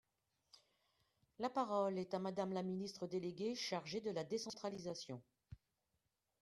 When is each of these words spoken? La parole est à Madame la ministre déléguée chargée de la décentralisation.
La 1.37 1.51
parole 1.51 1.99
est 1.99 2.15
à 2.15 2.19
Madame 2.19 2.53
la 2.53 2.63
ministre 2.63 3.05
déléguée 3.05 3.53
chargée 3.53 4.01
de 4.01 4.09
la 4.09 4.23
décentralisation. 4.23 5.21